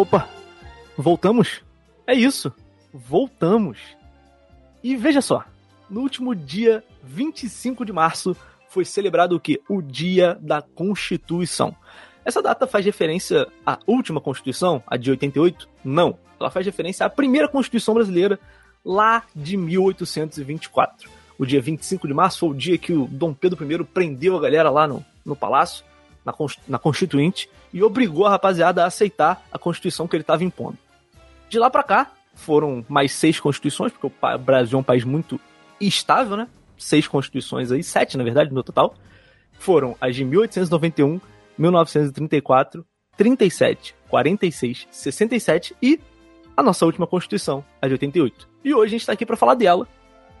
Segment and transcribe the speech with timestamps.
[0.00, 0.26] Opa,
[0.96, 1.60] voltamos?
[2.06, 2.50] É isso,
[2.90, 3.78] voltamos.
[4.82, 5.44] E veja só,
[5.90, 8.34] no último dia 25 de março
[8.70, 9.60] foi celebrado o que?
[9.68, 11.76] O Dia da Constituição.
[12.24, 15.68] Essa data faz referência à última Constituição, a de 88?
[15.84, 16.18] Não.
[16.40, 18.40] Ela faz referência à primeira Constituição brasileira,
[18.82, 21.10] lá de 1824.
[21.38, 24.40] O dia 25 de março foi o dia que o Dom Pedro I prendeu a
[24.40, 25.84] galera lá no, no palácio,
[26.24, 26.34] na,
[26.68, 30.78] na Constituinte, e obrigou a rapaziada a aceitar a Constituição que ele estava impondo.
[31.48, 35.40] De lá para cá, foram mais seis constituições, porque o Brasil é um país muito
[35.80, 36.48] estável, né?
[36.78, 38.94] Seis constituições aí, sete na verdade, no total.
[39.58, 41.20] Foram as de 1891,
[41.58, 42.84] 1934,
[43.16, 46.00] 37, 46, 67 e
[46.56, 48.48] a nossa última Constituição, a de 88.
[48.64, 49.86] E hoje a gente está aqui para falar dela,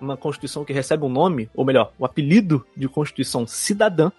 [0.00, 4.10] uma Constituição que recebe um nome, ou melhor, o apelido de Constituição Cidadã.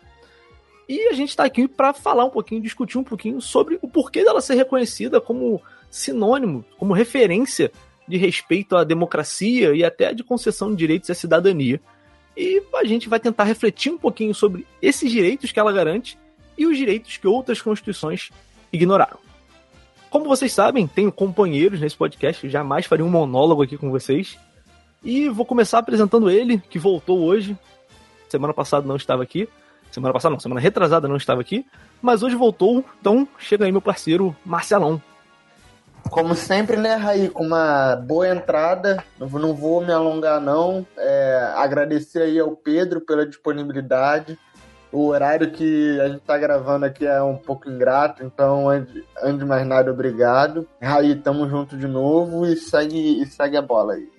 [0.92, 4.26] E a gente está aqui para falar um pouquinho, discutir um pouquinho sobre o porquê
[4.26, 7.72] dela ser reconhecida como sinônimo, como referência
[8.06, 11.80] de respeito à democracia e até de concessão de direitos à cidadania.
[12.36, 16.20] E a gente vai tentar refletir um pouquinho sobre esses direitos que ela garante
[16.58, 18.30] e os direitos que outras constituições
[18.74, 19.20] ignoraram.
[20.10, 24.38] Como vocês sabem, tenho companheiros nesse podcast, jamais faria um monólogo aqui com vocês.
[25.02, 27.58] E vou começar apresentando ele, que voltou hoje.
[28.28, 29.48] Semana passada não estava aqui.
[29.92, 31.66] Semana passada não, semana retrasada não estava aqui.
[32.02, 35.02] Mas hoje voltou, então chega aí meu parceiro Marcelão.
[36.10, 42.24] Como sempre, né, Raí, com uma boa entrada, não vou me alongar não, é, agradecer
[42.24, 44.38] aí ao Pedro pela disponibilidade,
[44.92, 49.40] o horário que a gente está gravando aqui é um pouco ingrato, então, antes, antes
[49.40, 50.68] de mais nada, obrigado.
[50.82, 54.10] Raí, tamo junto de novo e segue, e segue a bola aí.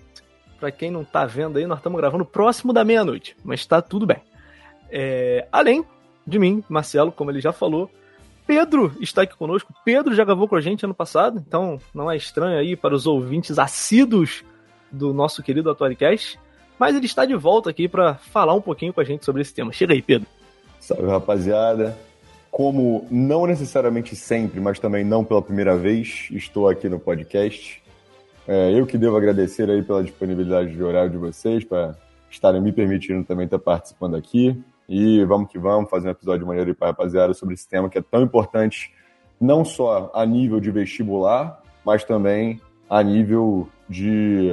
[0.59, 4.07] Pra quem não tá vendo aí, nós estamos gravando próximo da meia-noite, mas tá tudo
[4.07, 4.23] bem.
[4.93, 5.83] É, além
[6.27, 7.91] de mim, Marcelo, como ele já falou,
[8.47, 9.75] Pedro está aqui conosco.
[9.85, 13.07] Pedro já gravou com a gente ano passado, então não é estranho aí para os
[13.07, 14.45] ouvintes assíduos
[14.91, 16.39] do nosso querido Atualicast.
[16.79, 19.55] Mas ele está de volta aqui para falar um pouquinho com a gente sobre esse
[19.55, 19.73] tema.
[19.73, 20.29] Chega aí, Pedro.
[20.79, 21.97] Salve, rapaziada.
[22.51, 27.83] Como não necessariamente sempre, mas também não pela primeira vez, estou aqui no podcast.
[28.47, 31.97] É, eu que devo agradecer aí pela disponibilidade de horário de vocês, para
[32.29, 34.61] estarem me permitindo também estar participando aqui.
[34.89, 37.99] E vamos que vamos fazer um episódio maneiro aí para rapaziada sobre esse tema que
[37.99, 38.93] é tão importante,
[39.41, 44.51] não só a nível de vestibular, mas também a nível de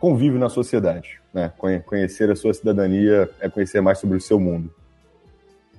[0.00, 1.20] convívio na sociedade.
[1.32, 1.52] Né?
[1.84, 4.72] Conhecer a sua cidadania é conhecer mais sobre o seu mundo.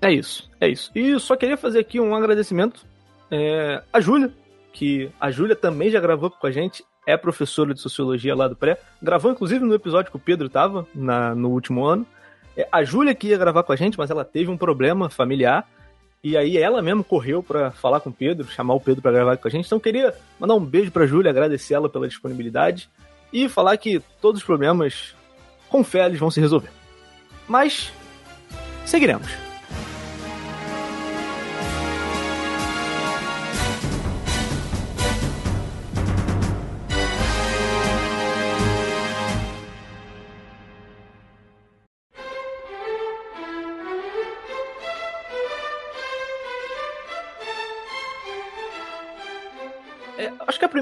[0.01, 0.91] É isso, é isso.
[0.95, 2.85] E só queria fazer aqui um agradecimento
[3.31, 4.31] é, à Júlia,
[4.71, 8.55] que a Júlia também já gravou com a gente, é professora de sociologia lá do
[8.55, 12.05] pré, gravou inclusive no episódio que o Pedro estava no último ano.
[12.57, 15.69] É, a Júlia que ia gravar com a gente, mas ela teve um problema familiar.
[16.23, 19.37] E aí ela mesmo correu para falar com o Pedro, chamar o Pedro para gravar
[19.37, 19.67] com a gente.
[19.67, 22.89] Então queria mandar um beijo para Júlia, agradecer ela pela disponibilidade
[23.31, 25.15] e falar que todos os problemas
[25.69, 26.71] com fé eles vão se resolver.
[27.47, 27.93] Mas
[28.85, 29.46] seguiremos.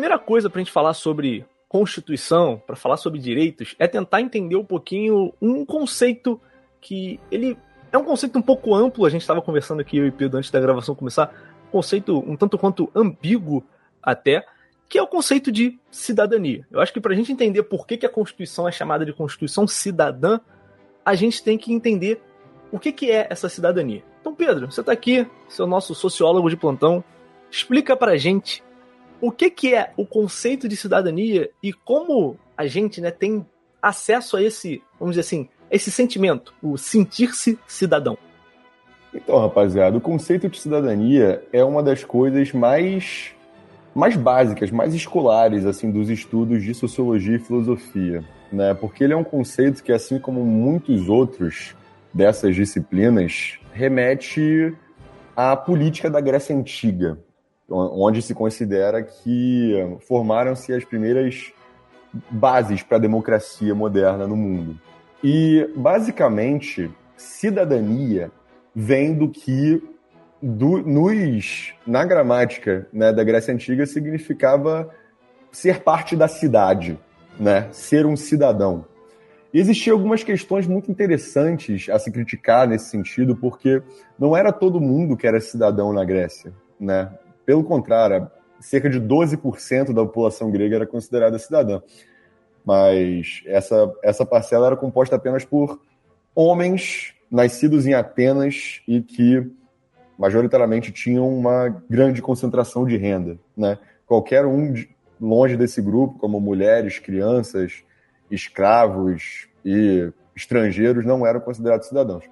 [0.06, 4.56] Primeira coisa para a gente falar sobre Constituição, para falar sobre direitos, é tentar entender
[4.56, 6.40] um pouquinho um conceito
[6.80, 7.58] que ele
[7.92, 9.04] é um conceito um pouco amplo.
[9.06, 11.34] A gente estava conversando aqui, eu e Pedro, antes da gravação começar,
[11.68, 13.64] um conceito um tanto quanto ambíguo
[14.02, 14.46] até,
[14.88, 16.68] que é o conceito de cidadania.
[16.72, 19.12] Eu acho que para a gente entender por que, que a Constituição é chamada de
[19.12, 20.40] Constituição cidadã,
[21.04, 22.22] a gente tem que entender
[22.72, 24.04] o que, que é essa cidadania.
[24.22, 27.04] Então, Pedro, você está aqui, seu nosso sociólogo de plantão,
[27.50, 28.64] explica para gente
[29.22, 33.46] o que, que é o conceito de cidadania e como a gente né, tem
[33.82, 38.18] acesso a esse, vamos dizer assim, esse sentimento, o sentir-se cidadão.
[39.14, 43.34] Então, rapaziada, o conceito de cidadania é uma das coisas mais
[43.94, 48.74] mais básicas, mais escolares assim dos estudos de sociologia e filosofia, né?
[48.74, 51.74] Porque ele é um conceito que assim como muitos outros
[52.14, 54.76] dessas disciplinas remete
[55.34, 57.18] à política da Grécia antiga,
[57.70, 61.52] onde se considera que formaram-se as primeiras
[62.30, 64.80] bases para a democracia moderna no mundo.
[65.24, 68.32] E, basicamente, cidadania
[68.74, 69.82] vem do que
[70.42, 74.90] do, nos, na gramática né, da Grécia Antiga significava
[75.52, 77.00] ser parte da cidade,
[77.40, 78.86] né, ser um cidadão.
[79.54, 83.82] E existiam algumas questões muito interessantes a se criticar nesse sentido, porque
[84.20, 86.54] não era todo mundo que era cidadão na Grécia.
[86.78, 87.10] Né?
[87.46, 91.82] Pelo contrário, cerca de 12% da população grega era considerada cidadã.
[92.66, 95.80] Mas essa, essa parcela era composta apenas por
[96.34, 99.50] homens nascidos em Atenas e que
[100.18, 103.38] majoritariamente tinham uma grande concentração de renda.
[103.56, 103.78] Né?
[104.08, 104.90] Qualquer um de,
[105.20, 107.84] longe desse grupo, como mulheres, crianças,
[108.32, 112.26] escravos e estrangeiros, não eram considerados cidadãos.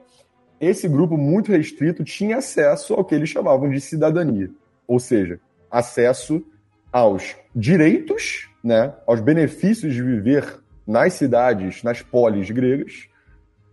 [0.59, 4.50] Esse grupo muito restrito tinha acesso ao que eles chamavam de cidadania,
[4.88, 5.39] ou seja,
[5.69, 6.44] acesso
[6.91, 13.07] aos direitos, né, aos benefícios de viver nas cidades, nas polis gregas,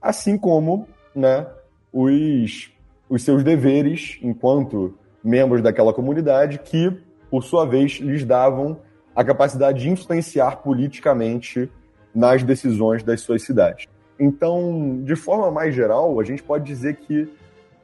[0.00, 1.46] assim como né,
[1.92, 2.72] os,
[3.08, 6.96] os seus deveres enquanto membros daquela comunidade, que,
[7.30, 8.80] por sua vez, lhes davam
[9.14, 11.70] a capacidade de influenciar politicamente
[12.14, 13.86] nas decisões das suas cidades.
[14.18, 17.28] Então, de forma mais geral, a gente pode dizer que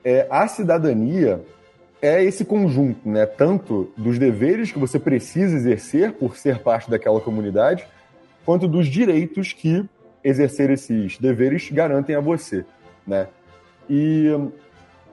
[0.05, 1.41] é, a cidadania
[2.01, 3.27] é esse conjunto, né?
[3.27, 7.87] Tanto dos deveres que você precisa exercer por ser parte daquela comunidade,
[8.45, 9.85] quanto dos direitos que
[10.23, 12.65] exercer esses deveres garantem a você,
[13.07, 13.29] né?
[13.89, 14.29] E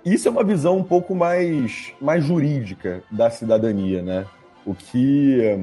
[0.03, 4.25] isso é uma visão um pouco mais, mais jurídica da cidadania, né?
[4.65, 5.57] O que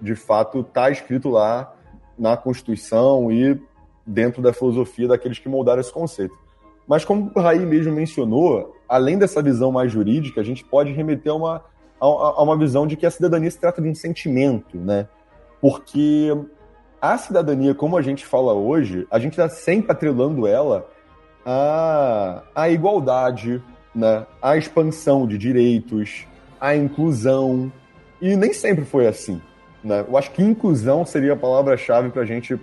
[0.00, 1.74] de fato está escrito lá
[2.18, 3.60] na Constituição e
[4.06, 6.36] dentro da filosofia daqueles que moldaram esse conceito.
[6.86, 11.32] Mas como o Raí mesmo mencionou, além dessa visão mais jurídica, a gente pode remeter
[11.32, 11.56] a uma,
[12.00, 15.08] a, a uma visão de que a cidadania se trata de um sentimento, né?
[15.60, 16.30] Porque
[17.00, 20.88] a cidadania, como a gente fala hoje, a gente está sempre atrelando ela
[21.44, 23.62] à, à igualdade,
[23.94, 24.26] né?
[24.40, 26.26] à expansão de direitos,
[26.60, 27.72] à inclusão.
[28.20, 29.40] E nem sempre foi assim.
[29.82, 30.04] Né?
[30.06, 32.58] Eu acho que inclusão seria a palavra-chave para a gente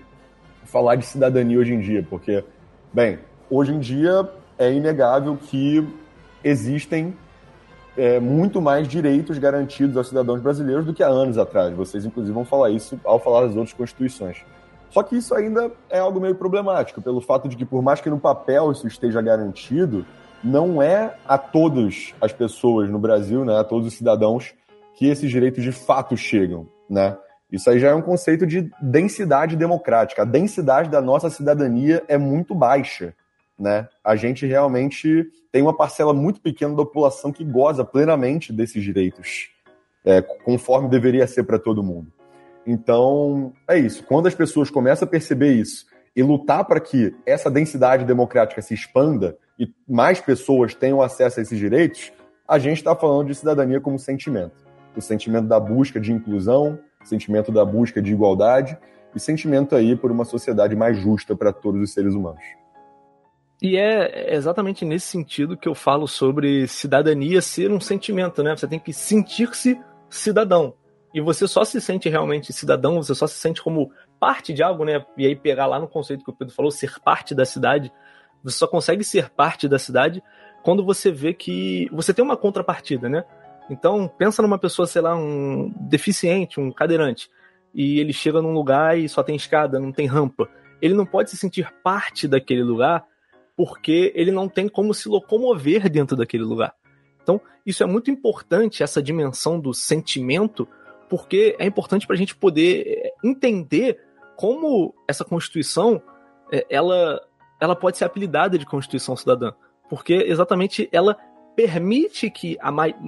[0.65, 2.43] falar de cidadania hoje em dia, porque,
[2.91, 3.19] bem,
[3.49, 5.87] hoje em dia é inegável que
[6.43, 7.15] existem
[7.97, 11.73] é, muito mais direitos garantidos aos cidadãos brasileiros do que há anos atrás.
[11.75, 14.43] Vocês, inclusive, vão falar isso ao falar das outras constituições.
[14.89, 18.09] Só que isso ainda é algo meio problemático, pelo fato de que, por mais que
[18.09, 20.05] no papel isso esteja garantido,
[20.43, 24.53] não é a todas as pessoas no Brasil, né, a todos os cidadãos,
[24.95, 26.67] que esses direitos de fato chegam.
[26.87, 27.17] Né?
[27.51, 30.21] Isso aí já é um conceito de densidade democrática.
[30.21, 33.15] A densidade da nossa cidadania é muito baixa.
[33.63, 33.87] Né?
[34.03, 39.51] A gente realmente tem uma parcela muito pequena da população que goza plenamente desses direitos,
[40.03, 42.11] é, conforme deveria ser para todo mundo.
[42.67, 44.03] Então, é isso.
[44.03, 48.73] Quando as pessoas começam a perceber isso e lutar para que essa densidade democrática se
[48.73, 52.11] expanda e mais pessoas tenham acesso a esses direitos,
[52.45, 54.61] a gente está falando de cidadania como sentimento.
[54.93, 58.77] O sentimento da busca de inclusão, sentimento da busca de igualdade
[59.15, 62.43] e sentimento aí por uma sociedade mais justa para todos os seres humanos.
[63.63, 68.53] E é exatamente nesse sentido que eu falo sobre cidadania ser um sentimento, né?
[68.53, 69.79] Você tem que sentir-se
[70.09, 70.73] cidadão.
[71.13, 73.89] E você só se sente realmente cidadão, você só se sente como
[74.19, 75.05] parte de algo, né?
[75.17, 77.89] E aí pegar lá no conceito que o Pedro falou, ser parte da cidade.
[78.43, 80.21] Você só consegue ser parte da cidade
[80.61, 83.23] quando você vê que você tem uma contrapartida, né?
[83.69, 87.29] Então, pensa numa pessoa, sei lá, um deficiente, um cadeirante,
[87.73, 90.49] e ele chega num lugar e só tem escada, não tem rampa.
[90.81, 93.05] Ele não pode se sentir parte daquele lugar
[93.55, 96.73] porque ele não tem como se locomover dentro daquele lugar.
[97.21, 100.67] Então, isso é muito importante, essa dimensão do sentimento,
[101.09, 103.99] porque é importante para a gente poder eh, entender
[104.35, 106.01] como essa Constituição
[106.51, 107.21] eh, ela,
[107.61, 109.53] ela pode ser apelidada de Constituição Cidadã.
[109.89, 111.17] Porque exatamente ela
[111.55, 112.57] permite que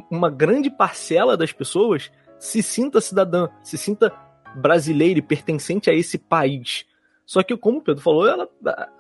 [0.10, 4.14] uma grande parcela das pessoas se sinta cidadã, se sinta
[4.56, 6.86] brasileira e pertencente a esse país.
[7.26, 8.48] Só que, como o Pedro falou, ela,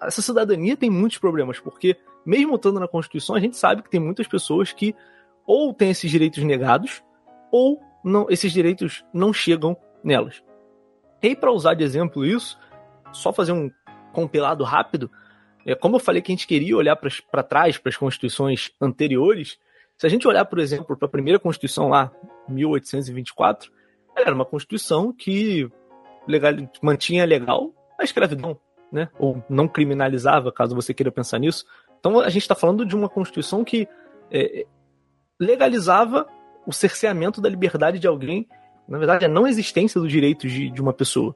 [0.01, 3.99] essa cidadania tem muitos problemas, porque, mesmo estando na Constituição, a gente sabe que tem
[3.99, 4.95] muitas pessoas que
[5.45, 7.03] ou têm esses direitos negados,
[7.51, 10.43] ou não, esses direitos não chegam nelas.
[11.21, 12.59] E para usar de exemplo isso,
[13.11, 13.69] só fazer um
[14.11, 15.11] compilado rápido,
[15.65, 19.59] é, como eu falei que a gente queria olhar para trás, para as constituições anteriores,
[19.97, 22.11] se a gente olhar, por exemplo, para a primeira Constituição lá,
[22.49, 23.71] 1824,
[24.15, 25.69] ela era uma Constituição que
[26.27, 28.59] legal, mantinha legal a escravidão,
[28.91, 29.09] né?
[29.17, 31.65] Ou não criminalizava, caso você queira pensar nisso.
[31.99, 33.87] Então a gente está falando de uma Constituição que
[34.31, 34.65] é,
[35.39, 36.27] legalizava
[36.65, 38.47] o cerceamento da liberdade de alguém,
[38.87, 41.35] na verdade, a não existência dos direitos de, de uma pessoa.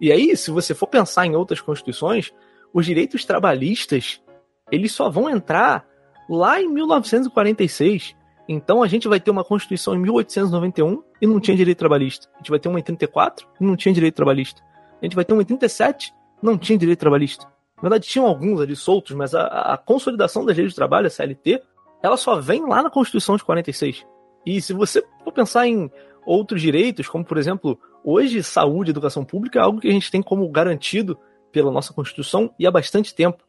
[0.00, 2.32] E aí, se você for pensar em outras constituições,
[2.72, 4.22] os direitos trabalhistas
[4.70, 5.86] eles só vão entrar
[6.28, 8.14] lá em 1946.
[8.48, 12.28] Então a gente vai ter uma Constituição em 1891 e não tinha direito trabalhista.
[12.34, 14.62] A gente vai ter uma em 34 e não tinha direito trabalhista.
[15.00, 16.12] A gente vai ter uma em 37
[16.42, 17.46] não tinha direito trabalhista.
[17.76, 21.10] Na verdade, tinham alguns ali soltos, mas a, a consolidação das leis de trabalho, a
[21.10, 21.62] CLT,
[22.02, 24.06] ela só vem lá na Constituição de 46.
[24.44, 25.90] E se você for pensar em
[26.26, 30.10] outros direitos, como por exemplo, hoje saúde e educação pública é algo que a gente
[30.10, 31.18] tem como garantido
[31.52, 33.44] pela nossa Constituição e há bastante tempo.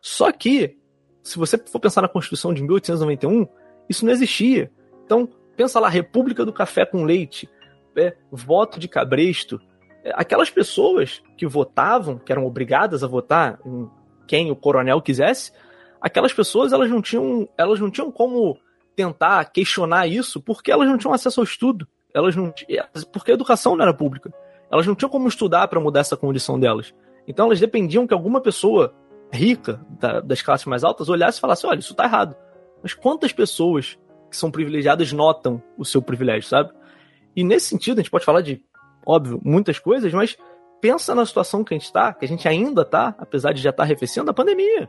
[0.00, 0.78] Só que,
[1.22, 3.46] se você for pensar na Constituição de 1891,
[3.88, 4.70] isso não existia.
[5.04, 7.48] Então, pensa lá, República do Café com Leite,
[7.96, 9.60] é, voto de cabresto.
[10.04, 13.88] É, aquelas pessoas que votavam, que eram obrigadas a votar em
[14.26, 15.52] quem o coronel quisesse,
[16.00, 18.58] aquelas pessoas elas não tinham, elas não tinham como
[18.96, 21.86] tentar questionar isso porque elas não tinham acesso ao estudo.
[22.14, 22.52] Elas não
[23.12, 24.32] porque a educação não era pública.
[24.70, 26.94] Elas não tinham como estudar para mudar essa condição delas.
[27.26, 28.94] Então elas dependiam que alguma pessoa
[29.32, 32.36] rica da, das classes mais altas olhasse e falasse: olha, isso está errado.
[32.82, 33.98] Mas quantas pessoas
[34.30, 36.70] que são privilegiadas notam o seu privilégio, sabe?
[37.34, 38.62] E nesse sentido, a gente pode falar de,
[39.04, 40.36] óbvio, muitas coisas, mas
[40.80, 43.70] pensa na situação que a gente está, que a gente ainda está, apesar de já
[43.70, 44.88] estar tá arrefecendo, a pandemia.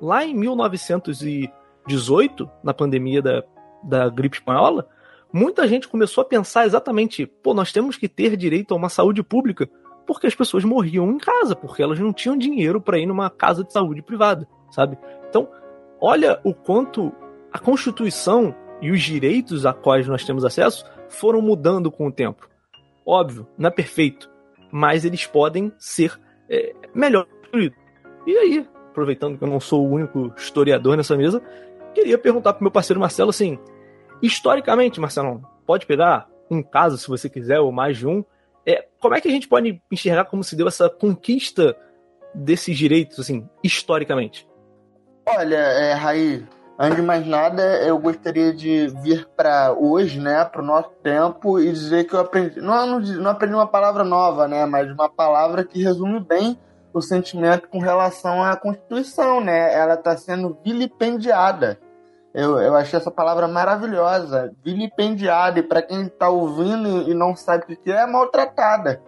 [0.00, 3.42] Lá em 1918, na pandemia da,
[3.82, 4.88] da gripe espanhola,
[5.32, 9.22] muita gente começou a pensar exatamente, pô, nós temos que ter direito a uma saúde
[9.22, 9.68] pública,
[10.06, 13.62] porque as pessoas morriam em casa, porque elas não tinham dinheiro para ir numa casa
[13.62, 14.98] de saúde privada, sabe?
[15.28, 15.48] Então,
[16.00, 17.12] olha o quanto
[17.52, 22.49] a Constituição e os direitos a quais nós temos acesso foram mudando com o tempo.
[23.04, 24.30] Óbvio, não é perfeito,
[24.70, 27.26] mas eles podem ser é, melhor
[28.26, 31.42] E aí, aproveitando que eu não sou o único historiador nessa mesa,
[31.94, 33.58] queria perguntar pro meu parceiro Marcelo assim,
[34.22, 38.24] historicamente, Marcelo, pode pegar um caso se você quiser ou mais de um,
[38.66, 41.76] é, como é que a gente pode enxergar como se deu essa conquista
[42.34, 44.46] desses direitos assim, historicamente?
[45.26, 46.44] Olha, é, Raí,
[46.82, 51.60] Antes de mais nada, eu gostaria de vir para hoje, né, para o nosso tempo
[51.60, 55.62] e dizer que eu aprendi, não, não aprendi uma palavra nova, né, mas uma palavra
[55.62, 56.58] que resume bem
[56.90, 59.74] o sentimento com relação à Constituição, né?
[59.74, 61.78] Ela está sendo vilipendiada.
[62.32, 67.74] Eu, eu achei essa palavra maravilhosa, vilipendiada, e para quem está ouvindo e não sabe
[67.74, 69.02] o que é, é maltratada.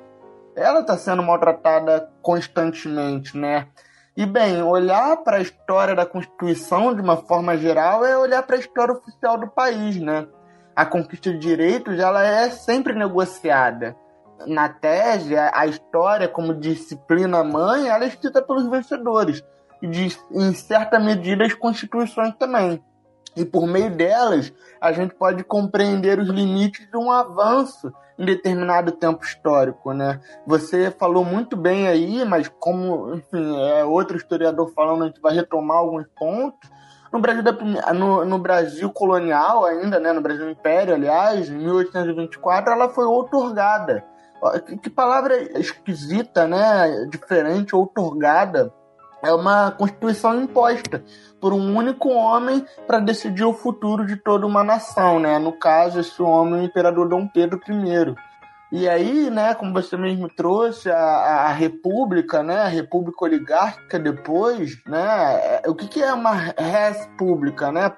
[0.55, 3.67] Ela está sendo maltratada constantemente, né?
[4.15, 8.57] E bem, olhar para a história da Constituição de uma forma geral é olhar para
[8.57, 10.27] a história oficial do país, né?
[10.77, 13.97] A conquista de direitos ela é sempre negociada.
[14.47, 19.43] Na tese, a história como disciplina mãe, ela é escrita pelos vencedores
[19.81, 22.85] e de, em certa medida as constituições também.
[23.35, 27.91] E por meio delas, a gente pode compreender os limites de um avanço
[28.23, 30.21] em determinado tempo histórico, né?
[30.47, 35.35] Você falou muito bem aí, mas como, enfim, é outro historiador falando, a gente vai
[35.35, 36.71] retomar alguns pontos.
[37.13, 37.53] No Brasil, da,
[37.93, 44.05] no, no, Brasil colonial ainda, né, no Brasil Império, aliás, em 1824, ela foi outorgada.
[44.81, 47.07] Que palavra esquisita, né?
[47.11, 48.73] Diferente, outorgada
[49.23, 51.05] é uma constituição imposta
[51.41, 55.39] por um único homem para decidir o futuro de toda uma nação, né?
[55.39, 58.15] No caso, esse homem, o imperador Dom Pedro I.
[58.73, 64.83] E aí, né, como você mesmo trouxe, a, a república, né, a república oligárquica depois,
[64.87, 67.93] né, é, o que, que é uma res pública, né,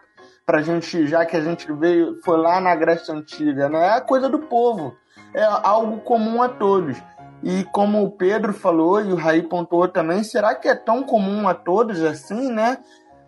[0.45, 4.01] pra gente, já que a gente veio, foi lá na Grécia Antiga, né, é a
[4.01, 4.97] coisa do povo,
[5.33, 7.01] é algo comum a todos.
[7.45, 11.47] E como o Pedro falou e o Raí pontuou também, será que é tão comum
[11.47, 12.79] a todos assim, né?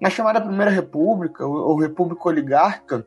[0.00, 3.06] Na chamada Primeira República, ou República Oligárquica,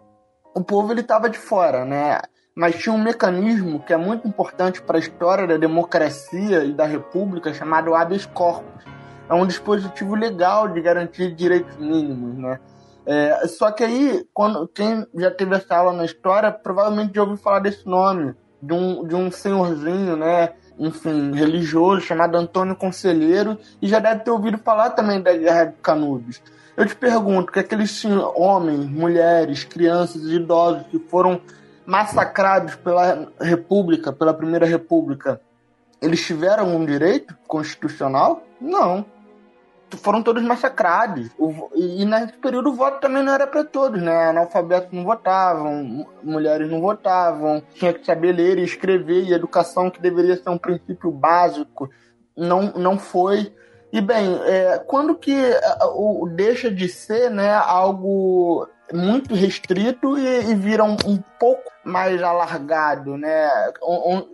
[0.53, 2.19] o povo ele estava de fora, né?
[2.55, 6.85] Mas tinha um mecanismo que é muito importante para a história da democracia e da
[6.85, 8.83] república chamado habeas corpus.
[9.27, 12.59] É um dispositivo legal de garantir direitos mínimos, né?
[13.03, 17.37] É, só que aí, quando, quem já teve essa aula na história, provavelmente já ouviu
[17.37, 20.53] falar desse nome, de um, de um senhorzinho, né?
[20.79, 25.75] Enfim, religioso chamado Antônio Conselheiro e já deve ter ouvido falar também da Guerra de
[25.81, 26.41] Canudos.
[26.77, 28.03] Eu te pergunto que aqueles
[28.35, 31.41] homens, mulheres, crianças e idosos que foram
[31.85, 35.41] massacrados pela República, pela Primeira República,
[36.01, 38.43] eles tiveram um direito constitucional?
[38.61, 39.05] Não
[39.97, 41.29] foram todos massacrados.
[41.75, 44.29] e, nesse período o voto também não era para todos, né?
[44.29, 50.01] Analfabetos não votavam, mulheres não votavam, tinha que saber ler e escrever, e educação, que
[50.01, 51.89] deveria ser um princípio básico,
[52.35, 53.53] não, não foi.
[53.91, 55.35] E bem, é, quando que
[55.95, 62.21] o deixa de ser né, algo muito restrito e, e vira um, um, pouco mais
[62.21, 63.49] alargado, né?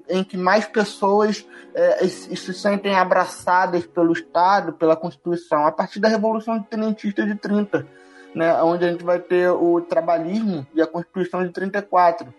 [0.09, 6.07] em que mais pessoas é, se sentem abraçadas pelo Estado, pela Constituição, a partir da
[6.07, 7.85] Revolução Tenentista de 30,
[8.33, 8.61] né?
[8.63, 12.33] onde a gente vai ter o trabalhismo e a Constituição de 34.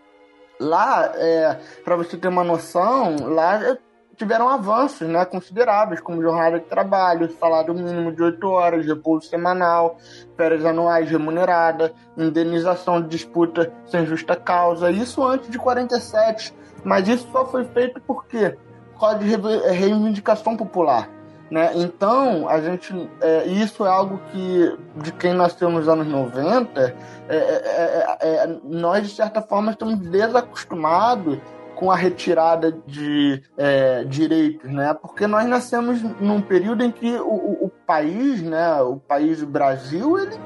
[0.59, 3.77] Lá, é, para você ter uma noção, lá
[4.17, 9.99] tiveram avanços né, consideráveis, como jornada de trabalho, salário mínimo de 8 horas, repouso semanal,
[10.37, 14.91] férias anuais remunerada, indenização de disputa sem justa causa.
[14.91, 16.55] Isso antes de 47.
[16.85, 18.57] Mas isso só foi feito por quê?
[18.95, 19.27] Por causa de
[19.71, 21.11] reivindicação popular.
[21.51, 21.73] Né?
[21.77, 26.95] Então, a gente, é, isso é algo que, de quem nasceu nos anos 90, é
[27.29, 31.39] é, é, é, é, nós, de certa forma, estamos desacostumados
[31.77, 34.95] com a retirada de é, direitos, né?
[34.95, 38.81] Porque nós nascemos num período em que o, o, o país, né?
[38.81, 40.37] O país do Brasil, ele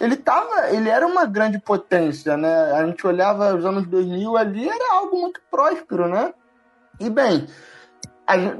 [0.00, 2.72] ele tava, ele era uma grande potência, né?
[2.72, 6.32] A gente olhava os anos 2000 ali, era algo muito próspero, né?
[6.98, 7.46] E bem,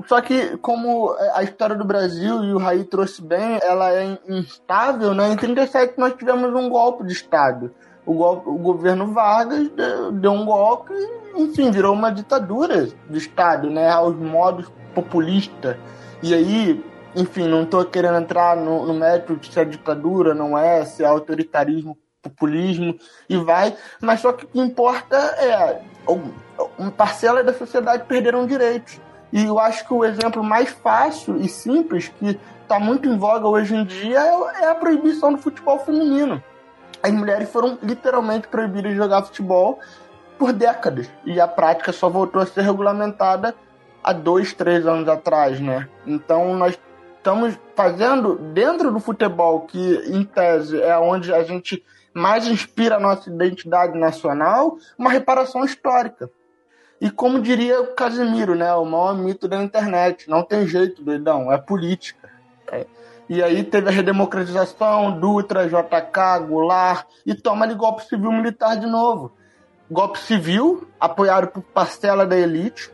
[0.06, 5.14] só que, como a história do Brasil, e o Raí trouxe bem, ela é instável,
[5.14, 5.32] né?
[5.32, 7.72] Em 37 nós tivemos um golpe de Estado.
[8.10, 13.70] O, o governo Vargas deu, deu um golpe e, enfim, virou uma ditadura de Estado,
[13.70, 13.88] né?
[13.88, 15.76] Aos modos populistas.
[16.20, 20.58] E aí, enfim, não estou querendo entrar no, no mérito de se é ditadura, não
[20.58, 22.96] é, se é autoritarismo, populismo,
[23.28, 23.76] e vai.
[24.02, 25.80] Mas só que o que importa é
[26.76, 29.00] uma parcela da sociedade perderam direitos.
[29.32, 33.46] E eu acho que o exemplo mais fácil e simples, que está muito em voga
[33.46, 36.42] hoje em dia, é, é a proibição do futebol feminino.
[37.02, 39.78] As mulheres foram literalmente proibidas de jogar futebol
[40.38, 41.10] por décadas.
[41.24, 43.54] E a prática só voltou a ser regulamentada
[44.02, 45.88] há dois, três anos atrás, né?
[46.06, 46.78] Então nós
[47.16, 53.00] estamos fazendo dentro do futebol, que em tese é onde a gente mais inspira a
[53.00, 56.30] nossa identidade nacional, uma reparação histórica.
[57.00, 58.72] E como diria o Casimiro, né?
[58.74, 60.28] O maior mito da internet.
[60.28, 61.50] Não tem jeito, doidão.
[61.50, 62.28] É política.
[62.70, 62.86] É.
[63.30, 68.88] E aí teve a redemocratização, Dutra, JK, Goulart, e toma ali golpe civil militar de
[68.88, 69.30] novo.
[69.88, 72.90] Golpe civil, apoiado por parcela da elite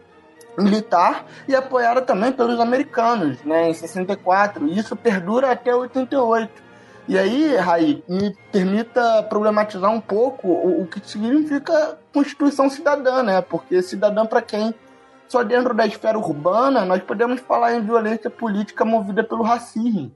[0.59, 4.67] militar e apoiado também pelos americanos, né, em 64.
[4.67, 6.67] E isso perdura até 88.
[7.09, 13.41] E aí, Raí, me permita problematizar um pouco o, o que significa Constituição Cidadã, né?
[13.41, 14.75] Porque cidadã para quem?
[15.29, 20.13] Só dentro da esfera urbana nós podemos falar em violência política movida pelo racismo,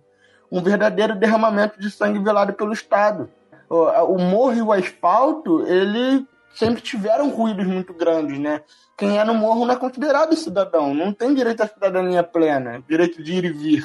[0.50, 3.30] um verdadeiro derramamento de sangue velado pelo Estado.
[3.68, 8.62] O, morro e o asfalto, ele sempre tiveram ruídos muito grandes, né?
[8.96, 13.22] Quem é no morro não é considerado cidadão, não tem direito à cidadania plena, direito
[13.22, 13.84] de ir e vir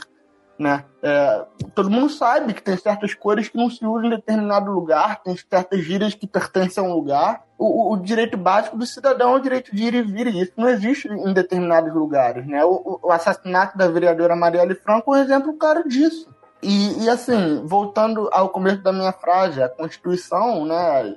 [0.57, 0.85] né?
[1.03, 5.21] É, todo mundo sabe que tem certas cores que não se usam em determinado lugar,
[5.21, 7.43] tem certas gírias que pertencem a um lugar.
[7.57, 10.53] O, o, direito básico do cidadão é o direito de ir e vir, e isso
[10.57, 12.63] não existe em determinados lugares, né?
[12.65, 16.29] O, o assassinato da vereadora Marielle Franco é um exemplo claro disso.
[16.67, 21.15] E, e, assim, voltando ao começo da minha frase, a Constituição, né?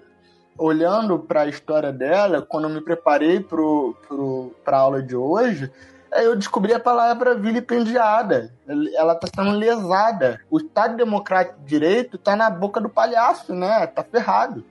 [0.59, 5.73] Olhando para a história dela, quando eu me preparei para a aula de hoje,
[6.11, 8.51] Aí eu descobri a palavra vilipendiada.
[8.95, 10.41] Ela tá sendo lesada.
[10.51, 13.87] O Estado Democrático de Direito tá na boca do palhaço, né?
[13.89, 14.65] Tá ferrado.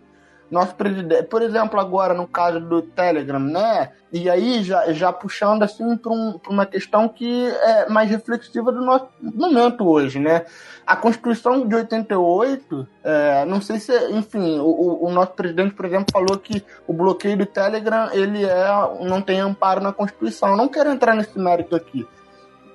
[0.49, 3.91] Nosso presidente, por exemplo, agora no caso do Telegram, né?
[4.13, 8.79] E aí já, já puxando assim para um, uma questão que é mais reflexiva do
[8.81, 10.45] nosso momento hoje, né?
[10.86, 16.07] A Constituição de 88, é, não sei se, enfim, o, o, nosso presidente, por exemplo,
[16.13, 18.67] falou que o bloqueio do Telegram ele é,
[19.01, 20.51] não tem amparo na Constituição.
[20.51, 22.07] Eu não quero entrar nesse mérito aqui.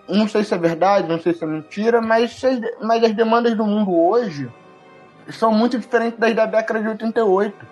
[0.07, 2.39] Não sei se é verdade, não sei se é mentira, mas,
[2.83, 4.51] mas as demandas do mundo hoje
[5.31, 7.67] são muito diferentes das da década de 88.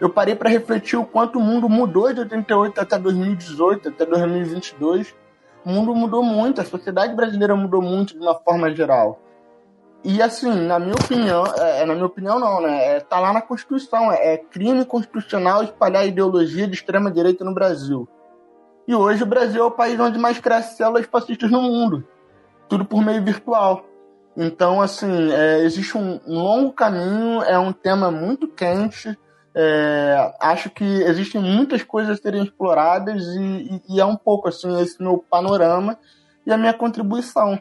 [0.00, 5.14] Eu parei para refletir o quanto o mundo mudou de 88 até 2018, até 2022.
[5.64, 9.20] O mundo mudou muito, a sociedade brasileira mudou muito de uma forma geral.
[10.04, 12.96] E assim, na minha opinião, é, é, na minha opinião não, né?
[12.96, 17.52] É, tá lá na Constituição, é, é crime constitucional espalhar ideologia de extrema direita no
[17.52, 18.08] Brasil.
[18.86, 22.06] E hoje o Brasil é o país onde mais cresce células fascistas no mundo.
[22.68, 23.84] Tudo por meio virtual.
[24.36, 29.16] Então, assim, é, existe um, longo caminho, é um tema muito quente.
[29.54, 33.40] É, acho que existem muitas coisas a serem exploradas e,
[33.88, 35.98] e, e, é um pouco assim esse meu panorama
[36.44, 37.58] e a minha contribuição.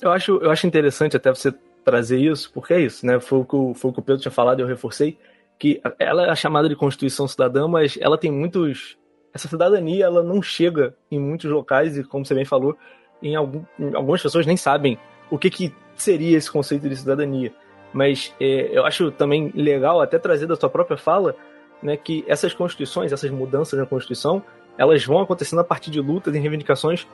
[0.00, 1.52] Eu acho, eu acho interessante até você
[1.84, 3.20] trazer isso, porque é isso, né?
[3.20, 5.18] Foi o que o, foi o, que o Pedro tinha falado e eu reforcei,
[5.58, 8.96] que ela é chamada de Constituição Cidadã, mas ela tem muitos.
[9.34, 12.74] Essa cidadania ela não chega em muitos locais, e como você bem falou,
[13.22, 14.98] em, algum, em algumas pessoas nem sabem
[15.30, 17.52] o que, que seria esse conceito de cidadania.
[17.92, 21.34] Mas é, eu acho também legal até trazer da sua própria fala
[21.82, 24.42] né, que essas constituições, essas mudanças na Constituição,
[24.76, 27.06] elas vão acontecendo a partir de lutas e reivindicações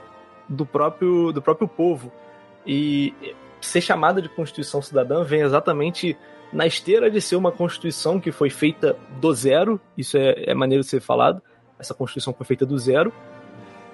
[0.49, 2.13] do próprio, do próprio povo.
[2.67, 3.15] E
[3.61, 6.17] ser chamada de Constituição Cidadã vem exatamente
[6.53, 10.83] na esteira de ser uma Constituição que foi feita do zero, isso é, é maneiro
[10.83, 11.41] de ser falado,
[11.79, 13.13] essa Constituição foi feita do zero,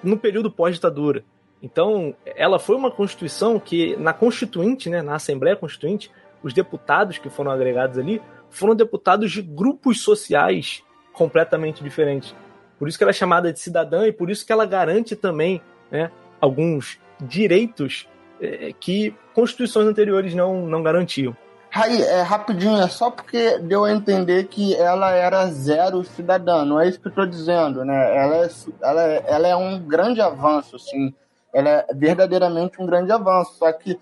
[0.03, 1.25] no período pós-ditadura.
[1.63, 6.11] Então, ela foi uma constituição que, na Constituinte, né, na Assembleia Constituinte,
[6.43, 12.35] os deputados que foram agregados ali foram deputados de grupos sociais completamente diferentes.
[12.79, 15.61] Por isso que ela é chamada de cidadã e por isso que ela garante também
[15.91, 18.09] né, alguns direitos
[18.41, 21.37] é, que constituições anteriores não, não garantiam.
[21.71, 26.81] Raí, é rapidinho, é só porque deu a entender que ela era zero cidadã, não
[26.81, 28.17] é isso que eu estou dizendo, né?
[28.17, 31.13] Ela é, ela, é, ela é um grande avanço, assim,
[31.53, 33.99] ela é verdadeiramente um grande avanço, só que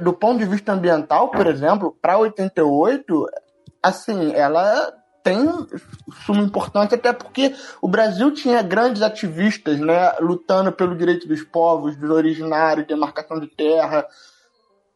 [0.00, 3.26] do ponto de vista ambiental, por exemplo, para 88,
[3.82, 5.48] assim, ela tem
[6.26, 11.96] suma importância, até porque o Brasil tinha grandes ativistas, né, lutando pelo direito dos povos,
[11.96, 14.06] dos originários, demarcação de terra,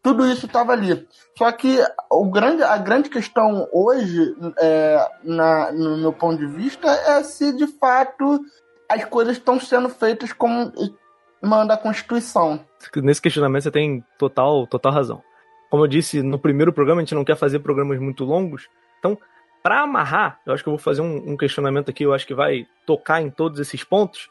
[0.03, 1.07] tudo isso estava ali.
[1.37, 1.79] Só que
[2.11, 7.53] o grande, a grande questão hoje, é, na, no meu ponto de vista, é se
[7.53, 8.41] de fato
[8.89, 10.73] as coisas estão sendo feitas como
[11.43, 12.65] manda a Constituição.
[12.97, 15.23] Nesse questionamento você tem total, total razão.
[15.71, 18.69] Como eu disse no primeiro programa, a gente não quer fazer programas muito longos,
[18.99, 19.19] então
[19.63, 22.35] para amarrar, eu acho que eu vou fazer um, um, questionamento aqui, eu acho que
[22.35, 24.31] vai tocar em todos esses pontos,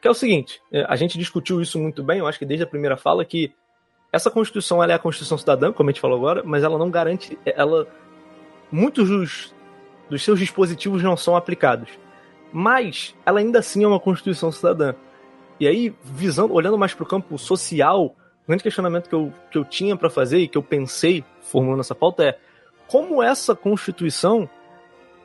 [0.00, 2.64] que é o seguinte: é, a gente discutiu isso muito bem, eu acho que desde
[2.64, 3.50] a primeira fala, que
[4.12, 6.90] essa Constituição ela é a Constituição cidadã, como a gente falou agora, mas ela não
[6.90, 7.88] garante, ela
[8.70, 9.54] muitos dos,
[10.10, 11.88] dos seus dispositivos não são aplicados.
[12.52, 14.94] Mas ela ainda assim é uma Constituição cidadã.
[15.58, 19.58] E aí, visando, olhando mais para o campo social, o grande questionamento que eu, que
[19.58, 22.38] eu tinha para fazer e que eu pensei formulando essa pauta é
[22.86, 24.48] como essa Constituição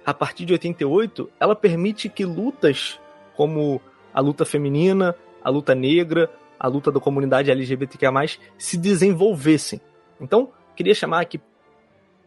[0.06, 3.00] a partir de 88, ela permite que lutas
[3.36, 3.82] como
[4.14, 8.12] a luta feminina, a luta negra, a luta da comunidade LGBTQIA+,
[8.58, 9.80] se desenvolvessem.
[10.20, 11.40] Então, queria chamar aqui,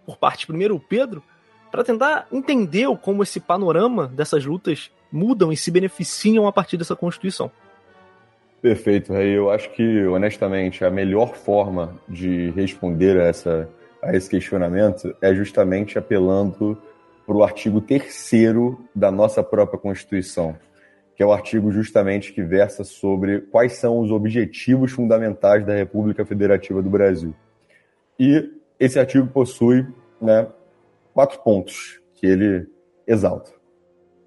[0.07, 1.23] por parte primeiro, o Pedro,
[1.71, 6.95] para tentar entender como esse panorama dessas lutas mudam e se beneficiam a partir dessa
[6.95, 7.51] Constituição.
[8.63, 9.37] Perfeito, Rei.
[9.37, 13.69] Eu acho que, honestamente, a melhor forma de responder a, essa,
[14.01, 16.81] a esse questionamento é justamente apelando
[17.27, 18.25] para o artigo 3
[18.95, 20.57] da nossa própria Constituição,
[21.17, 26.25] que é o artigo justamente que versa sobre quais são os objetivos fundamentais da República
[26.25, 27.35] Federativa do Brasil.
[28.17, 28.49] E
[28.79, 29.85] esse artigo possui
[30.21, 30.47] né,
[31.13, 32.69] quatro pontos que ele
[33.09, 33.62] exalta.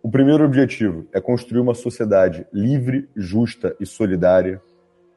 [0.06, 4.62] O primeiro objetivo é construir uma sociedade livre, justa e solidária.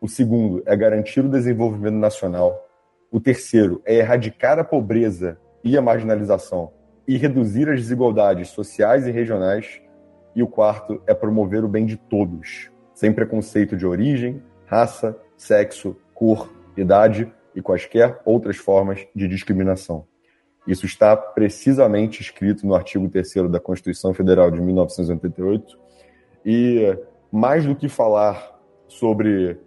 [0.01, 2.67] O segundo é garantir o desenvolvimento nacional.
[3.11, 6.73] O terceiro é erradicar a pobreza e a marginalização
[7.07, 9.79] e reduzir as desigualdades sociais e regionais.
[10.35, 15.99] E o quarto é promover o bem de todos, sem preconceito de origem, raça, sexo,
[16.15, 20.07] cor, idade e quaisquer outras formas de discriminação.
[20.69, 25.79] Isso está precisamente escrito no artigo 3 da Constituição Federal de 1988.
[26.45, 26.95] E
[27.33, 28.55] mais do que falar
[28.87, 29.59] sobre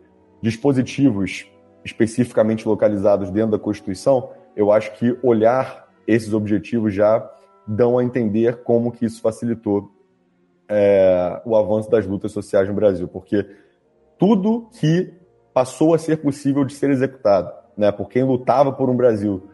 [0.43, 1.51] dispositivos
[1.83, 7.27] especificamente localizados dentro da Constituição, eu acho que olhar esses objetivos já
[7.67, 9.91] dão a entender como que isso facilitou
[10.69, 13.49] é, o avanço das lutas sociais no Brasil, porque
[14.19, 15.11] tudo que
[15.51, 19.49] passou a ser possível de ser executado, né, por quem lutava por um Brasil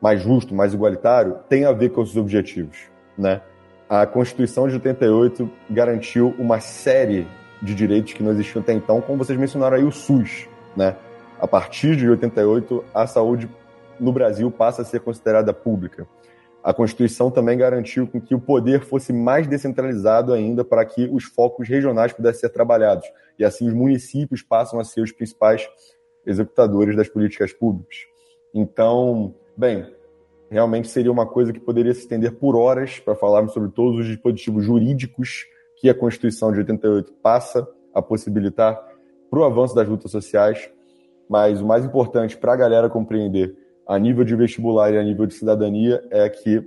[0.00, 2.78] mais justo, mais igualitário, tem a ver com esses objetivos,
[3.16, 3.42] né?
[3.88, 7.26] A Constituição de 88 garantiu uma série
[7.62, 10.96] de direitos que não existiam até então, como vocês mencionaram aí o SUS, né?
[11.40, 13.48] A partir de 88, a saúde
[13.98, 16.06] no Brasil passa a ser considerada pública.
[16.62, 21.68] A Constituição também garantiu que o poder fosse mais descentralizado ainda para que os focos
[21.68, 23.06] regionais pudessem ser trabalhados.
[23.38, 25.68] E assim os municípios passam a ser os principais
[26.26, 27.96] executadores das políticas públicas.
[28.52, 29.84] Então, bem,
[30.48, 34.06] realmente seria uma coisa que poderia se estender por horas para falarmos sobre todos os
[34.06, 35.44] dispositivos jurídicos
[35.80, 38.80] que a Constituição de 88 passa a possibilitar
[39.28, 40.70] para o avanço das lutas sociais.
[41.28, 43.54] Mas o mais importante para a galera compreender
[43.86, 46.66] a nível de vestibular e a nível de cidadania é que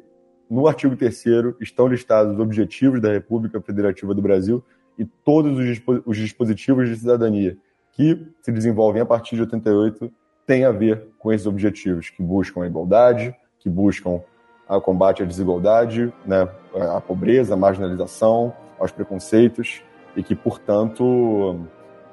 [0.49, 1.23] no artigo 3
[1.61, 4.63] estão listados os objetivos da República Federativa do Brasil
[4.99, 5.57] e todos
[6.05, 7.57] os dispositivos de cidadania
[7.93, 10.11] que se desenvolvem a partir de 88
[10.45, 14.21] têm a ver com esses objetivos, que buscam a igualdade, que buscam
[14.67, 16.47] o combate à desigualdade, né,
[16.95, 19.83] à pobreza, à marginalização, aos preconceitos
[20.15, 21.59] e que, portanto,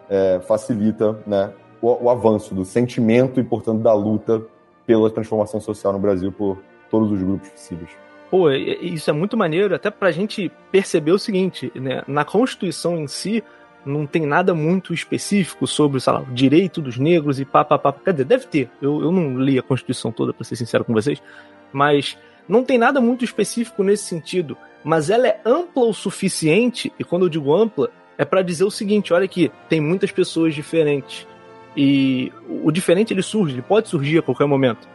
[0.09, 4.43] é, facilita né, o, o avanço do sentimento e, portanto, da luta
[4.87, 6.59] pela transformação social no Brasil por
[6.91, 7.91] todos os grupos possíveis.
[8.31, 12.03] Pô, isso é muito maneiro, até pra gente perceber o seguinte, né?
[12.07, 13.43] Na Constituição em si,
[13.89, 17.79] não tem nada muito específico sobre, sei lá, o direito dos negros e pá, pá,
[17.79, 17.93] pá.
[17.93, 18.71] Quer dizer, deve ter.
[18.81, 21.23] Eu, eu não li a Constituição toda, pra ser sincero com vocês.
[21.73, 24.57] Mas não tem nada muito específico nesse sentido.
[24.85, 28.71] Mas ela é ampla o suficiente, e quando eu digo ampla, é para dizer o
[28.71, 31.27] seguinte: olha aqui, tem muitas pessoas diferentes.
[31.77, 34.89] E o diferente ele surge, ele pode surgir a qualquer momento.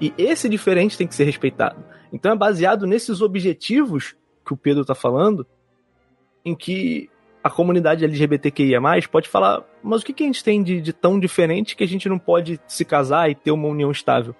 [0.00, 1.84] E esse diferente tem que ser respeitado.
[2.12, 4.14] Então é baseado nesses objetivos
[4.46, 5.46] que o Pedro está falando,
[6.44, 7.10] em que
[7.42, 11.18] a comunidade LGBTQIA pode falar, mas o que, que a gente tem de, de, tão
[11.18, 14.34] diferente que a gente não pode se casar e ter uma união estável?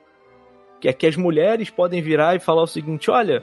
[0.80, 3.42] Que é que as mulheres podem virar e falar o seguinte: olha,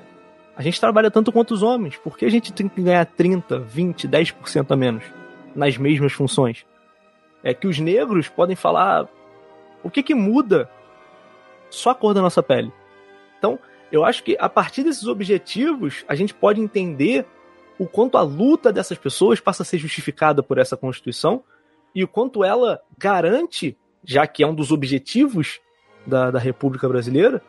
[0.55, 3.59] a gente trabalha tanto quanto os homens, por que a gente tem que ganhar 30,
[3.59, 5.03] 20, 10% a menos
[5.55, 6.65] nas mesmas funções?
[7.43, 9.07] É que os negros podem falar
[9.83, 10.69] o que, que muda
[11.69, 12.71] só a cor da nossa pele.
[13.37, 13.59] Então,
[13.91, 17.25] eu acho que a partir desses objetivos, a gente pode entender
[17.77, 21.43] o quanto a luta dessas pessoas passa a ser justificada por essa Constituição
[21.93, 25.59] e o quanto ela garante, já que é um dos objetivos
[26.05, 27.41] da, da República Brasileira,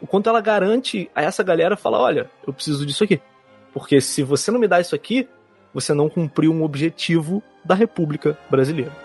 [0.00, 3.20] o quanto ela garante a essa galera falar: olha, eu preciso disso aqui.
[3.72, 5.28] Porque se você não me dá isso aqui,
[5.72, 9.03] você não cumpriu um objetivo da República Brasileira.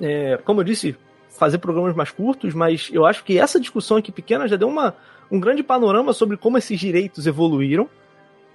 [0.00, 0.96] É, como eu disse,
[1.28, 4.96] fazer programas mais curtos, mas eu acho que essa discussão aqui pequena já deu uma,
[5.30, 7.88] um grande panorama sobre como esses direitos evoluíram.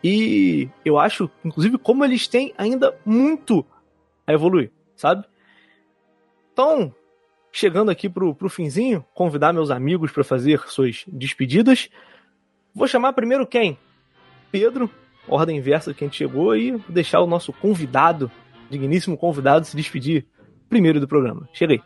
[0.03, 3.65] E eu acho, inclusive, como eles têm ainda muito
[4.27, 5.25] a evoluir, sabe?
[6.51, 6.93] Então,
[7.51, 11.89] chegando aqui pro, pro finzinho, convidar meus amigos para fazer suas despedidas.
[12.75, 13.77] Vou chamar primeiro quem?
[14.51, 14.89] Pedro,
[15.27, 18.29] ordem inversa que a gente chegou, e deixar o nosso convidado,
[18.69, 20.25] digníssimo convidado, se despedir
[20.69, 21.47] primeiro do programa.
[21.54, 21.80] Chega aí.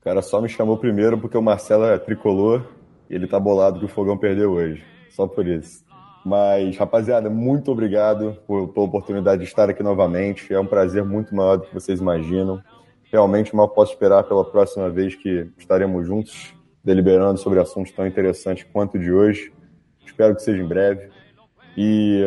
[0.00, 2.64] O cara só me chamou primeiro porque o Marcelo é tricolor
[3.10, 4.84] e ele tá bolado que o Fogão perdeu hoje.
[5.10, 5.84] Só por isso.
[6.24, 10.52] Mas, rapaziada, muito obrigado por, pela oportunidade de estar aqui novamente.
[10.52, 12.60] É um prazer muito maior do que vocês imaginam.
[13.12, 16.52] Realmente mal posso esperar pela próxima vez que estaremos juntos,
[16.82, 19.52] deliberando sobre assuntos tão interessantes quanto o de hoje.
[20.04, 21.10] Espero que seja em breve.
[21.76, 22.24] E,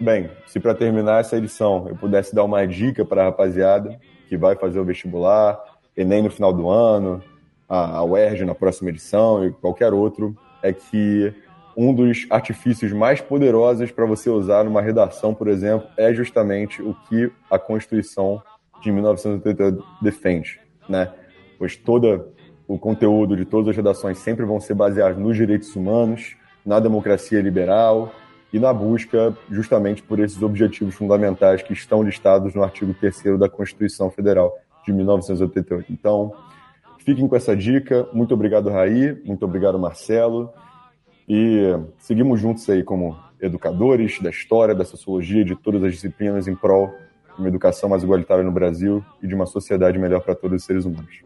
[0.00, 3.96] bem, se para terminar essa edição eu pudesse dar uma dica para a rapaziada,
[4.28, 5.58] que vai fazer o vestibular,
[5.96, 7.22] Enem no final do ano,
[7.68, 11.32] a, UERJ na próxima edição e qualquer outro, é que
[11.76, 16.94] um dos artifícios mais poderosos para você usar numa redação, por exemplo, é justamente o
[17.08, 18.42] que a Constituição
[18.82, 21.12] de 1988 defende, né?
[21.58, 22.28] Pois todo
[22.68, 27.40] o conteúdo de todas as redações sempre vão ser baseados nos direitos humanos, na democracia
[27.40, 28.12] liberal
[28.52, 33.48] e na busca justamente por esses objetivos fundamentais que estão listados no artigo 3 da
[33.48, 34.54] Constituição Federal
[34.84, 35.92] de 1988.
[35.92, 36.32] Então,
[37.04, 38.08] fiquem com essa dica.
[38.12, 39.20] Muito obrigado, Raí.
[39.24, 40.50] Muito obrigado, Marcelo.
[41.28, 46.54] E seguimos juntos aí como educadores da história, da sociologia, de todas as disciplinas em
[46.54, 46.88] prol
[47.34, 50.64] de uma educação mais igualitária no Brasil e de uma sociedade melhor para todos os
[50.64, 51.25] seres humanos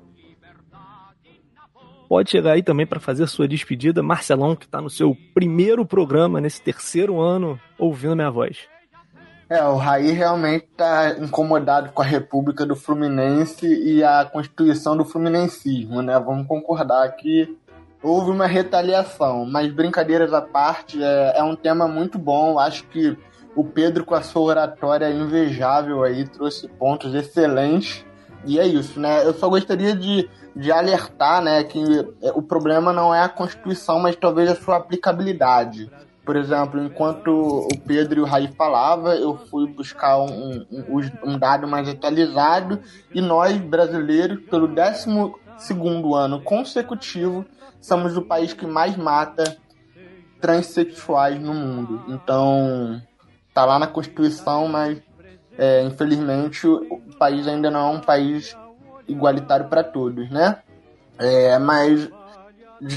[2.11, 4.03] pode chegar aí também para fazer sua despedida.
[4.03, 8.59] Marcelão, que está no seu primeiro programa, nesse terceiro ano, ouvindo minha voz.
[9.49, 15.05] É, o Raí realmente está incomodado com a República do Fluminense e a Constituição do
[15.05, 16.19] Fluminensismo, né?
[16.19, 17.57] Vamos concordar que
[18.03, 22.59] houve uma retaliação, mas brincadeiras à parte, é, é um tema muito bom.
[22.59, 23.17] Acho que
[23.55, 28.05] o Pedro, com a sua oratória invejável aí, trouxe pontos excelentes.
[28.45, 29.25] E é isso, né?
[29.25, 31.81] Eu só gostaria de de alertar, né, que
[32.23, 35.91] é, o problema não é a Constituição, mas talvez a sua aplicabilidade.
[36.25, 41.39] Por exemplo, enquanto o Pedro e o Raí falavam, eu fui buscar um, um, um
[41.39, 42.81] dado mais atualizado
[43.13, 45.09] e nós, brasileiros, pelo 12
[46.15, 47.45] ano consecutivo,
[47.81, 49.57] somos o país que mais mata
[50.41, 52.05] transexuais no mundo.
[52.09, 53.01] Então,
[53.55, 55.03] tá lá na Constituição, mas
[55.61, 58.57] é, infelizmente o país ainda não é um país
[59.07, 60.57] igualitário para todos, né?
[61.19, 62.09] É, mas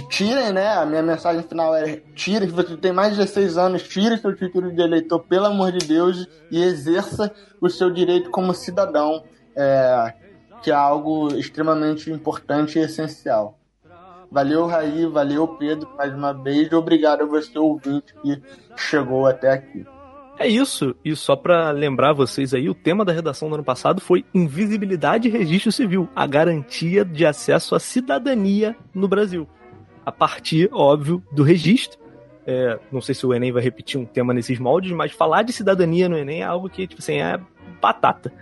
[0.10, 0.69] tirem, né?
[0.69, 4.34] A minha mensagem final é: tirem, se você tem mais de 16 anos, tire seu
[4.34, 10.13] título de eleitor, pelo amor de Deus, e exerça o seu direito como cidadão, é,
[10.62, 13.60] que é algo extremamente importante e essencial.
[14.32, 18.41] Valeu, Raí, valeu, Pedro, mais uma vez, obrigado a você, ouvinte, que
[18.78, 19.86] chegou até aqui.
[20.38, 20.96] É isso.
[21.04, 25.28] E só para lembrar vocês aí, o tema da redação do ano passado foi Invisibilidade
[25.28, 29.48] e Registro Civil, a garantia de acesso à cidadania no Brasil.
[30.06, 32.00] A partir, óbvio, do registro.
[32.46, 35.54] É, não sei se o Enem vai repetir um tema nesses moldes, mas falar de
[35.54, 37.39] cidadania no Enem é algo que, tipo assim, é
[37.82, 38.34] batata.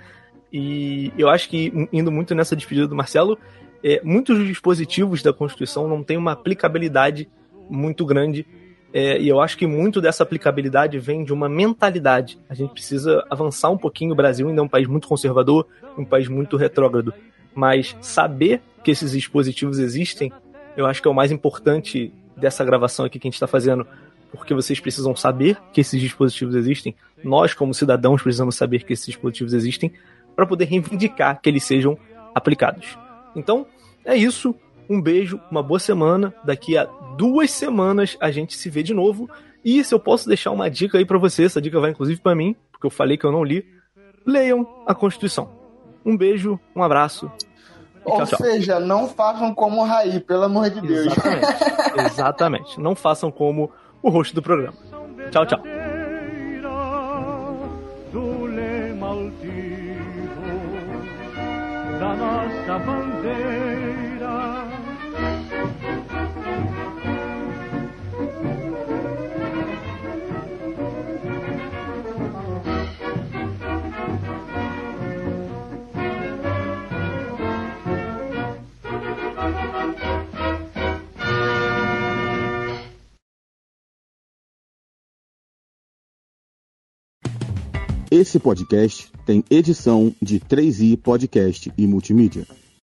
[0.51, 3.37] E eu acho que, indo muito nessa despedida do Marcelo,
[3.83, 7.29] é, muitos dos dispositivos da Constituição não têm uma aplicabilidade
[7.69, 8.45] muito grande
[8.93, 12.37] É, e eu acho que muito dessa aplicabilidade vem de uma mentalidade.
[12.49, 14.11] A gente precisa avançar um pouquinho.
[14.11, 15.65] O Brasil ainda é um país muito conservador,
[15.97, 17.13] um país muito retrógrado.
[17.55, 20.31] Mas saber que esses dispositivos existem,
[20.75, 23.87] eu acho que é o mais importante dessa gravação aqui que a gente está fazendo.
[24.31, 26.95] Porque vocês precisam saber que esses dispositivos existem.
[27.23, 29.91] Nós, como cidadãos, precisamos saber que esses dispositivos existem
[30.35, 31.97] para poder reivindicar que eles sejam
[32.33, 32.97] aplicados.
[33.35, 33.65] Então,
[34.03, 34.55] é isso.
[34.91, 36.35] Um beijo, uma boa semana.
[36.43, 36.83] Daqui a
[37.15, 39.29] duas semanas a gente se vê de novo.
[39.63, 42.35] E se eu posso deixar uma dica aí para você, essa dica vai inclusive para
[42.35, 43.65] mim, porque eu falei que eu não li.
[44.25, 45.49] Leiam a Constituição.
[46.05, 47.31] Um beijo, um abraço.
[48.03, 48.39] Ou tchau, tchau.
[48.39, 51.05] seja, não façam como o Raí, pelo amor de Deus.
[51.05, 51.47] Exatamente.
[52.11, 52.79] Exatamente.
[52.81, 53.71] Não façam como
[54.03, 54.75] o rosto do programa.
[55.31, 55.61] Tchau, tchau.
[61.97, 64.10] da nossa bandeira.
[88.13, 92.45] Esse podcast tem edição de 3i Podcast e Multimídia.